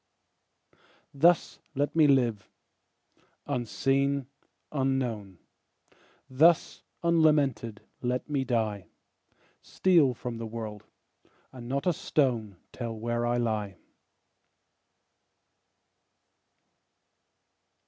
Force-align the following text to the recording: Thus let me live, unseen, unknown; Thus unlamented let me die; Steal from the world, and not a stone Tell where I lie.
Thus 1.13 1.59
let 1.75 1.95
me 1.95 2.07
live, 2.07 2.49
unseen, 3.45 4.25
unknown; 4.71 5.37
Thus 6.27 6.81
unlamented 7.03 7.81
let 8.01 8.27
me 8.27 8.43
die; 8.43 8.87
Steal 9.61 10.15
from 10.15 10.39
the 10.39 10.47
world, 10.47 10.85
and 11.51 11.69
not 11.69 11.85
a 11.85 11.93
stone 11.93 12.57
Tell 12.71 12.97
where 12.97 13.27
I 13.27 13.37
lie. 13.37 13.77